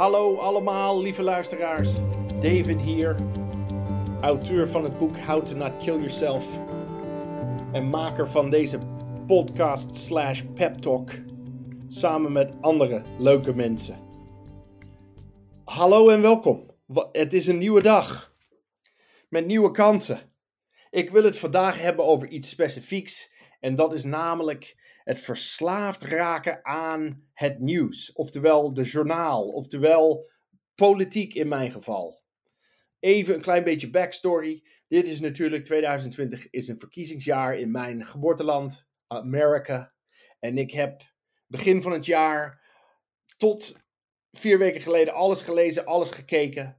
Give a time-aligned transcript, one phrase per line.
[0.00, 1.94] Hallo allemaal, lieve luisteraars.
[2.38, 3.16] David hier,
[4.20, 6.58] auteur van het boek How to Not Kill Yourself
[7.72, 8.78] en maker van deze
[9.26, 11.10] podcast slash pep talk
[11.88, 13.98] samen met andere leuke mensen.
[15.64, 16.70] Hallo en welkom.
[17.12, 18.34] Het is een nieuwe dag
[19.28, 20.20] met nieuwe kansen.
[20.90, 26.64] Ik wil het vandaag hebben over iets specifieks en dat is namelijk het verslaafd raken
[26.64, 30.30] aan het nieuws, oftewel de journaal, oftewel
[30.74, 32.22] politiek in mijn geval.
[32.98, 34.64] Even een klein beetje backstory.
[34.88, 39.92] Dit is natuurlijk 2020 is een verkiezingsjaar in mijn geboorteland, Amerika.
[40.38, 41.02] En ik heb
[41.46, 42.62] begin van het jaar
[43.36, 43.82] tot
[44.30, 46.78] vier weken geleden alles gelezen, alles gekeken.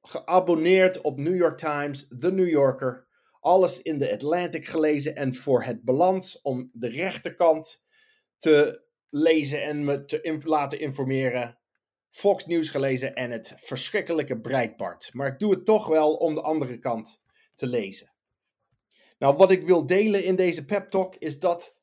[0.00, 3.08] Geabonneerd op New York Times, The New Yorker
[3.44, 7.82] alles in de Atlantic gelezen en voor het balans om de rechterkant
[8.38, 11.58] te lezen en me te laten informeren.
[12.10, 15.10] Fox News gelezen en het verschrikkelijke Breitbart.
[15.12, 17.22] Maar ik doe het toch wel om de andere kant
[17.54, 18.12] te lezen.
[19.18, 21.76] Nou, wat ik wil delen in deze pep talk is dat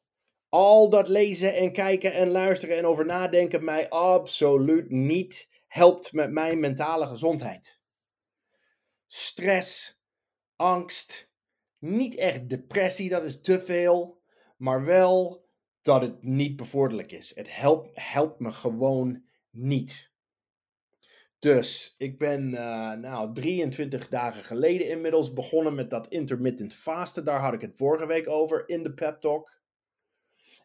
[0.49, 6.31] al dat lezen en kijken en luisteren en over nadenken mij absoluut niet helpt met
[6.31, 7.79] mijn mentale gezondheid.
[9.07, 9.99] Stress,
[10.55, 11.30] angst,
[11.81, 14.19] niet echt depressie, dat is te veel.
[14.57, 15.45] Maar wel
[15.81, 17.35] dat het niet bevorderlijk is.
[17.35, 17.47] Het
[17.93, 20.11] helpt, me gewoon niet.
[21.39, 27.25] Dus ik ben uh, nou, 23 dagen geleden inmiddels begonnen met dat intermittent fasten.
[27.25, 29.59] Daar had ik het vorige week over in de pep talk.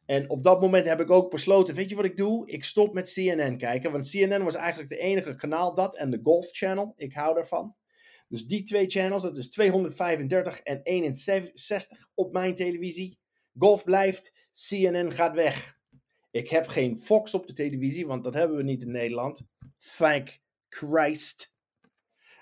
[0.06, 2.50] En op dat moment heb ik ook besloten, weet je wat ik doe?
[2.50, 6.20] Ik stop met CNN kijken, want CNN was eigenlijk de enige kanaal, dat en de
[6.22, 6.92] Golf Channel.
[6.96, 7.74] Ik hou daarvan.
[8.28, 13.18] Dus die twee channels, dat is 235 en 61 op mijn televisie.
[13.58, 15.78] Golf blijft, CNN gaat weg.
[16.30, 19.42] Ik heb geen Fox op de televisie, want dat hebben we niet in Nederland.
[19.96, 21.54] Thank Christ.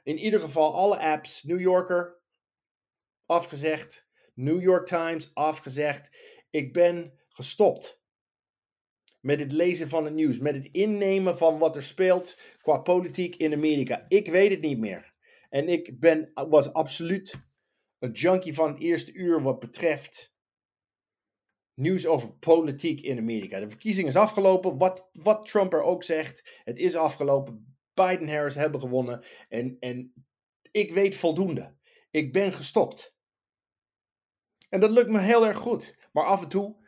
[0.03, 2.21] In ieder geval alle apps, New Yorker,
[3.27, 4.07] afgezegd.
[4.35, 6.11] New York Times, afgezegd.
[6.51, 8.03] Ik ben gestopt
[9.21, 13.37] met het lezen van het nieuws, met het innemen van wat er speelt qua politiek
[13.37, 14.05] in Amerika.
[14.09, 15.14] Ik weet het niet meer.
[15.55, 17.35] En ik ben, was absoluut
[17.99, 20.35] een junkie van het eerste uur wat betreft
[21.75, 23.61] nieuws over politiek in Amerika.
[23.61, 24.79] De verkiezing is afgelopen.
[24.79, 27.77] Wat, wat Trump er ook zegt, het is afgelopen.
[27.93, 29.25] Biden en Harris hebben gewonnen.
[29.49, 30.13] En, en
[30.71, 31.77] ik weet voldoende.
[32.11, 33.17] Ik ben gestopt.
[34.69, 36.09] En dat lukt me heel erg goed.
[36.13, 36.84] Maar af en toe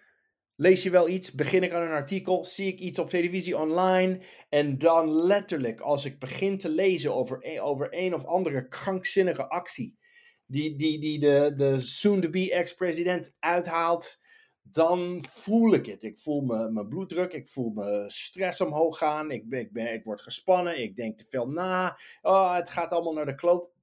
[0.57, 4.21] lees je wel iets, begin ik aan een artikel, zie ik iets op televisie online
[4.49, 9.49] en dan letterlijk als ik begin te lezen over een, over een of andere krankzinnige
[9.49, 9.99] actie
[10.47, 14.19] die, die, die de, de soon-to-be ex-president uithaalt,
[14.63, 16.03] dan voel ik het.
[16.03, 20.05] Ik voel me, mijn bloeddruk, ik voel mijn stress omhoog gaan, ik, ik, ben, ik
[20.05, 23.75] word gespannen, ik denk te veel na, oh, het gaat allemaal naar de kloot.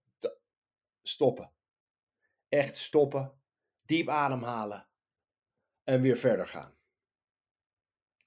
[1.02, 1.52] Stoppen.
[2.50, 3.34] Echt stoppen.
[3.86, 4.88] Diep ademhalen
[5.84, 6.74] en weer verder gaan.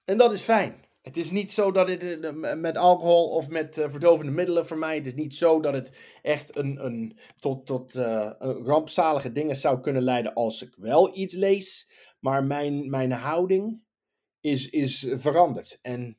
[0.03, 0.85] En dat is fijn.
[1.01, 4.77] Het is niet zo dat het eh, met alcohol of met uh, verdovende middelen voor
[4.77, 4.95] mij.
[4.95, 9.79] Het is niet zo dat het echt een, een, tot, tot uh, rampzalige dingen zou
[9.79, 11.91] kunnen leiden als ik wel iets lees.
[12.19, 13.81] Maar mijn, mijn houding
[14.39, 15.79] is, is veranderd.
[15.81, 16.17] En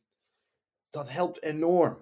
[0.91, 1.99] dat helpt enorm.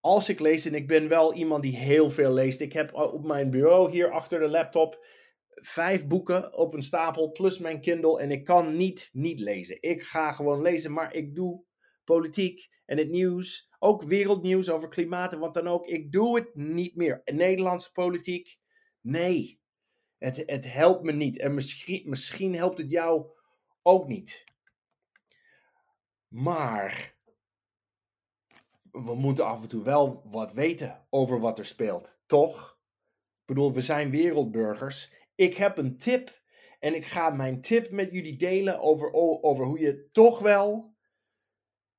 [0.00, 2.60] Als ik lees, en ik ben wel iemand die heel veel leest.
[2.60, 5.04] Ik heb op mijn bureau hier achter de laptop
[5.62, 9.82] vijf boeken op een stapel plus mijn Kindle en ik kan niet niet lezen.
[9.82, 11.64] Ik ga gewoon lezen, maar ik doe
[12.04, 15.86] politiek en het nieuws, ook wereldnieuws over klimaat en wat dan ook.
[15.86, 17.22] Ik doe het niet meer.
[17.24, 18.58] Nederlandse politiek,
[19.00, 19.60] nee.
[20.18, 21.38] Het, het helpt me niet.
[21.38, 23.30] En misschien, misschien helpt het jou
[23.82, 24.44] ook niet.
[26.28, 27.16] Maar
[28.90, 32.78] we moeten af en toe wel wat weten over wat er speelt, toch?
[33.40, 36.42] Ik bedoel, we zijn wereldburgers ik heb een tip
[36.78, 39.12] en ik ga mijn tip met jullie delen over,
[39.42, 40.94] over hoe je toch wel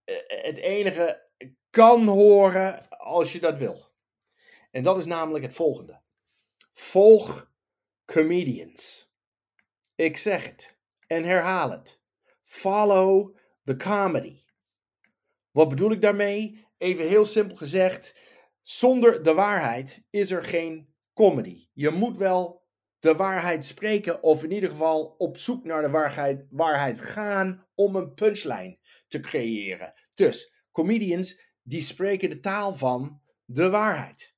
[0.03, 1.25] eh, het enige
[1.69, 3.91] kan horen als je dat wil.
[4.71, 6.01] En dat is namelijk het volgende.
[6.73, 7.51] Volg
[8.05, 9.11] comedians.
[9.95, 12.03] Ik zeg het en herhaal het.
[12.41, 14.43] Follow the comedy.
[15.51, 16.65] Wat bedoel ik daarmee?
[16.77, 18.15] Even heel simpel gezegd,
[18.61, 21.67] zonder de waarheid is er geen comedy.
[21.73, 22.66] Je moet wel
[22.99, 27.95] de waarheid spreken, of in ieder geval op zoek naar de waarheid, waarheid gaan om
[27.95, 28.77] een punchline
[29.07, 29.93] te creëren.
[30.13, 34.35] Dus comedians die spreken de taal van de waarheid.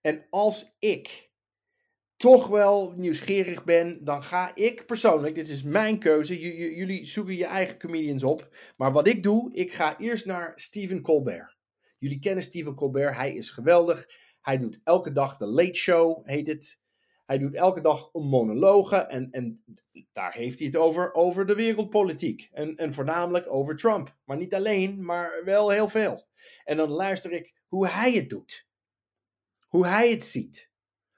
[0.00, 1.32] En als ik
[2.16, 6.40] toch wel nieuwsgierig ben, dan ga ik persoonlijk, dit is mijn keuze,
[6.76, 8.56] jullie zoeken je eigen comedians op.
[8.76, 11.56] Maar wat ik doe, ik ga eerst naar Stephen Colbert.
[11.98, 14.06] Jullie kennen Stephen Colbert, hij is geweldig.
[14.44, 16.80] Hij doet elke dag de Late Show, heet het.
[17.26, 19.64] Hij doet elke dag monologen en, en
[20.12, 22.48] daar heeft hij het over, over de wereldpolitiek.
[22.52, 24.16] En, en voornamelijk over Trump.
[24.24, 26.26] Maar niet alleen, maar wel heel veel.
[26.64, 28.66] En dan luister ik hoe hij het doet.
[29.68, 30.70] Hoe hij het ziet.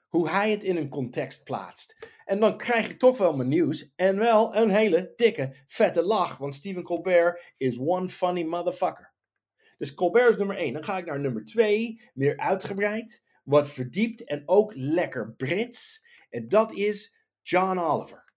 [0.07, 1.97] Hoe hij het in een context plaatst.
[2.25, 3.93] En dan krijg ik toch wel mijn nieuws.
[3.95, 6.37] En wel een hele dikke, vette lach.
[6.37, 9.15] Want Stephen Colbert is one funny motherfucker.
[9.77, 10.73] Dus Colbert is nummer 1.
[10.73, 12.01] Dan ga ik naar nummer 2.
[12.13, 13.25] Meer uitgebreid.
[13.43, 16.05] Wat verdiept en ook lekker Brits.
[16.29, 18.33] En dat is John Oliver.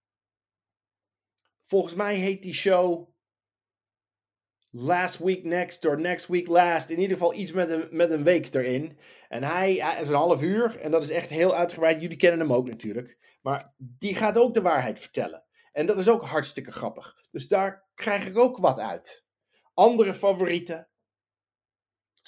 [1.60, 3.10] Volgens mij heet die show
[4.70, 6.90] Last Week Next or Next Week Last.
[6.90, 8.98] In ieder geval iets met een, met een week erin.
[9.28, 12.00] En hij, hij is een half uur en dat is echt heel uitgebreid.
[12.00, 13.18] Jullie kennen hem ook natuurlijk.
[13.42, 15.44] Maar die gaat ook de waarheid vertellen.
[15.72, 17.14] En dat is ook hartstikke grappig.
[17.30, 19.26] Dus daar krijg ik ook wat uit.
[19.74, 20.89] Andere favorieten.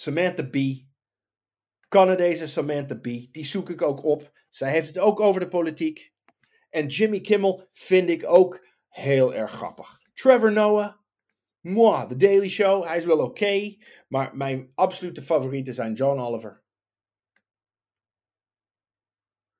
[0.02, 0.90] Samantha Bee.
[1.88, 3.28] Canadese Samantha Bee.
[3.30, 4.32] Die zoek ik ook op.
[4.48, 6.12] Zij heeft het ook over de politiek.
[6.70, 10.00] En Jimmy Kimmel vind ik ook heel erg grappig.
[10.14, 10.94] Trevor Noah.
[11.60, 12.84] Moi, The Daily Show.
[12.84, 13.76] Hij is wel oké.
[14.08, 16.62] maar mijn absolute favorieten zijn John Oliver.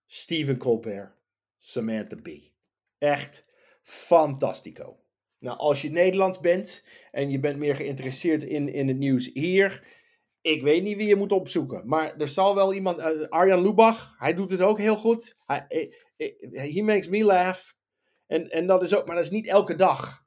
[0.07, 1.17] Stephen Colbert.
[1.57, 2.55] Samantha Bee.
[2.99, 3.47] Echt
[3.83, 5.01] fantastico.
[5.39, 10.01] Nou, als je Nederlands bent en je bent meer geïnteresseerd in, in het nieuws hier,
[10.43, 11.89] ik weet niet wie je moet opzoeken.
[11.89, 12.99] Maar er zal wel iemand.
[12.99, 15.37] Uh, Arjan Lubach, hij doet het ook heel goed.
[15.47, 15.95] Hij,
[16.51, 17.73] he makes me laugh.
[18.27, 20.25] En, en dat is ook, maar dat is niet elke dag.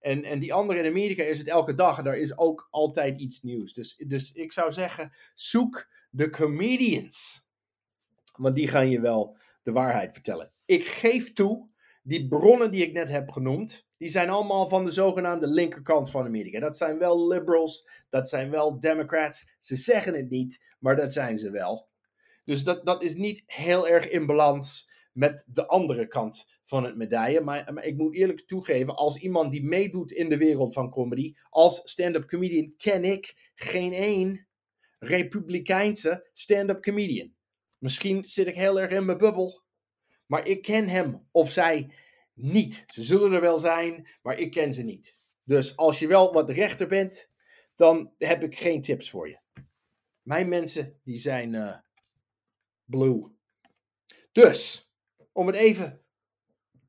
[0.00, 1.98] En, en die andere in Amerika is het elke dag.
[1.98, 3.72] En daar is ook altijd iets nieuws.
[3.72, 7.46] Dus, dus ik zou zeggen, zoek de comedians.
[8.36, 10.52] Want die gaan je wel de waarheid vertellen.
[10.64, 11.68] Ik geef toe,
[12.08, 16.26] die bronnen die ik net heb genoemd, die zijn allemaal van de zogenaamde linkerkant van
[16.26, 16.60] Amerika.
[16.60, 19.50] Dat zijn wel liberals, dat zijn wel democrats.
[19.58, 21.88] Ze zeggen het niet, maar dat zijn ze wel.
[22.44, 26.96] Dus dat, dat is niet heel erg in balans met de andere kant van het
[26.96, 27.40] medaille.
[27.40, 31.34] Maar, maar ik moet eerlijk toegeven, als iemand die meedoet in de wereld van comedy,
[31.48, 34.48] als stand-up comedian, ken ik geen één
[34.98, 37.34] republikeinse stand-up comedian.
[37.78, 39.62] Misschien zit ik heel erg in mijn bubbel,
[40.28, 41.92] maar ik ken hem of zij
[42.34, 42.84] niet.
[42.86, 45.16] Ze zullen er wel zijn, maar ik ken ze niet.
[45.44, 47.32] Dus als je wel wat rechter bent,
[47.74, 49.38] dan heb ik geen tips voor je.
[50.22, 51.76] Mijn mensen, die zijn uh,
[52.84, 53.36] blue.
[54.32, 54.90] Dus,
[55.32, 56.02] om het even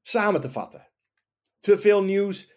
[0.01, 0.91] samen te vatten.
[1.59, 2.53] Te veel nieuws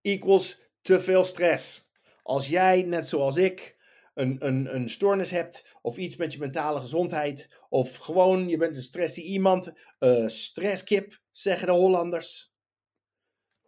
[0.00, 1.90] equals te veel stress.
[2.22, 3.75] Als jij, net zoals ik,
[4.16, 8.76] een, een, een stoornis hebt, of iets met je mentale gezondheid, of gewoon je bent
[8.76, 12.54] een stressy iemand, uh, stresskip, zeggen de Hollanders.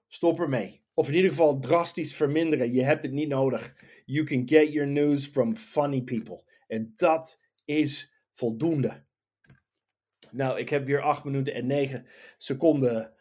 [0.06, 0.82] Stop ermee.
[0.94, 2.72] Of in ieder geval drastisch verminderen.
[2.72, 3.76] Je hebt het niet nodig.
[4.04, 6.42] You can get your news from funny people.
[6.66, 9.04] En dat is voldoende.
[10.30, 12.06] Nou, ik heb weer 8 minuten en 9
[12.38, 13.12] seconden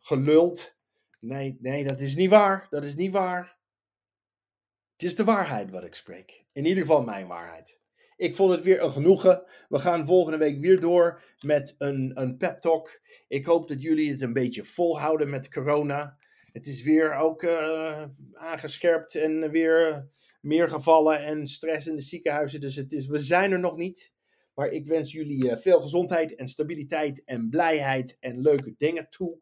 [0.00, 0.76] geluld.
[1.20, 2.66] Nee, nee, dat is niet waar.
[2.70, 3.55] Dat is niet waar.
[4.96, 6.44] Het is de waarheid wat ik spreek.
[6.52, 7.78] In ieder geval mijn waarheid.
[8.16, 9.42] Ik vond het weer een genoegen.
[9.68, 13.00] We gaan volgende week weer door met een, een pep talk.
[13.28, 16.18] Ik hoop dat jullie het een beetje volhouden met corona.
[16.52, 20.08] Het is weer ook uh, aangescherpt en weer
[20.40, 22.60] meer gevallen en stress in de ziekenhuizen.
[22.60, 24.12] Dus het is, we zijn er nog niet.
[24.54, 29.38] Maar ik wens jullie uh, veel gezondheid en stabiliteit en blijheid en leuke dingen toe.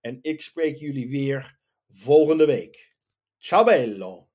[0.00, 2.96] En ik spreek jullie weer volgende week.
[3.38, 4.27] Ciao bello!